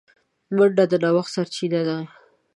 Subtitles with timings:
[0.55, 1.97] منډه د نوښت سرچینه ده